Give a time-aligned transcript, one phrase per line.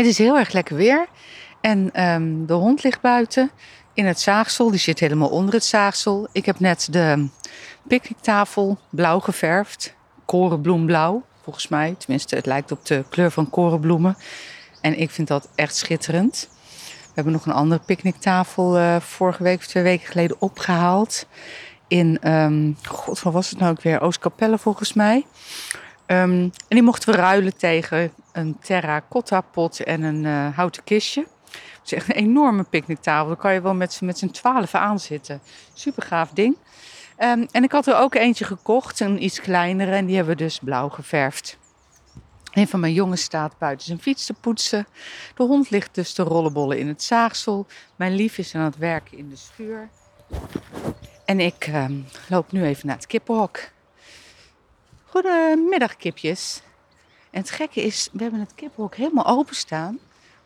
[0.00, 1.06] Het is heel erg lekker weer.
[1.60, 3.50] En ehm, de hond ligt buiten
[3.94, 4.70] in het zaagsel.
[4.70, 6.28] Die zit helemaal onder het zaagsel.
[6.32, 7.28] Ik heb net de
[7.88, 9.94] picknicktafel blauw geverfd.
[10.24, 11.94] Korenbloemblauw, volgens mij.
[11.98, 14.16] Tenminste, het lijkt op de kleur van korenbloemen.
[14.80, 16.48] En ik vind dat echt schitterend.
[16.80, 21.26] We hebben nog een andere picknicktafel uh, vorige week of twee weken geleden opgehaald.
[21.88, 24.00] In, um, god, wat was het nou ook weer?
[24.00, 25.26] Oostkapelle volgens mij.
[26.06, 31.26] Um, en die mochten we ruilen tegen een terracotta pot en een uh, houten kistje.
[31.50, 33.26] Het is echt een enorme picknicktafel.
[33.26, 35.40] Daar kan je wel met, met z'n twaalf aan zitten.
[35.72, 36.56] Super gaaf ding.
[37.18, 39.90] Um, en ik had er ook eentje gekocht, een iets kleinere.
[39.90, 41.58] En die hebben we dus blauw geverfd.
[42.52, 44.86] Een van mijn jongens staat buiten zijn fiets te poetsen.
[45.34, 47.66] De hond ligt dus te rollenbollen in het zaagsel.
[47.96, 49.88] Mijn lief is aan het werken in de schuur.
[51.24, 53.60] En ik um, loop nu even naar het kippenhok.
[55.04, 56.62] Goedemiddag, kipjes.
[57.30, 59.98] En het gekke is, we hebben het kippenhok helemaal openstaan.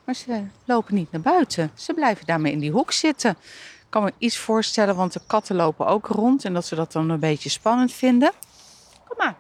[0.05, 1.71] Maar ze lopen niet naar buiten.
[1.75, 3.31] Ze blijven daarmee in die hoek zitten.
[3.31, 6.45] Ik kan me iets voorstellen, want de katten lopen ook rond.
[6.45, 8.33] En dat ze dat dan een beetje spannend vinden.
[9.09, 9.35] Kom maar.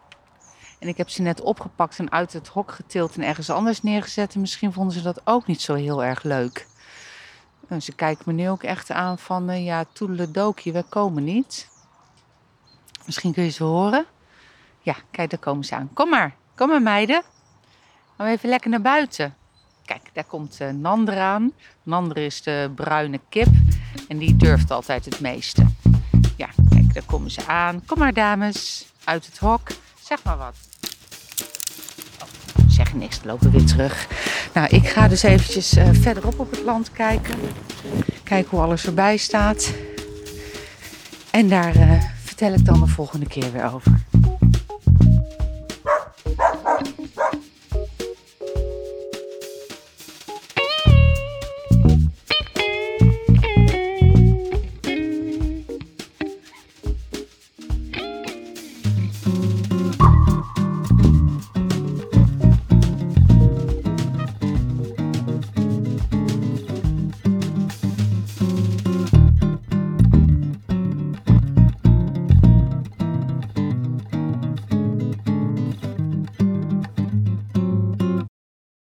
[0.78, 4.34] En ik heb ze net opgepakt en uit het hok getild en ergens anders neergezet.
[4.34, 6.66] En misschien vonden ze dat ook niet zo heel erg leuk.
[7.68, 11.68] En ze kijken me nu ook echt aan van, uh, ja, toedeledokie, we komen niet.
[13.06, 14.06] Misschien kun je ze horen.
[14.80, 15.90] Ja, kijk, daar komen ze aan.
[15.92, 17.22] Kom maar, kom maar meiden.
[18.16, 19.34] We even lekker naar buiten.
[19.84, 21.52] Kijk, daar komt uh, Nander aan.
[21.82, 23.48] Nander is de bruine kip
[24.08, 25.66] en die durft altijd het meeste.
[26.36, 27.84] Ja, kijk, daar komen ze aan.
[27.86, 29.68] Kom maar dames, uit het hok.
[30.00, 30.56] Zeg maar wat.
[32.22, 32.28] Oh,
[32.68, 34.08] zeg niks, lopen we weer terug.
[34.54, 37.38] Nou, ik ga dus eventjes uh, verderop op het land kijken.
[38.22, 39.74] Kijken hoe alles erbij staat.
[41.30, 44.03] En daar uh, vertel ik dan de volgende keer weer over.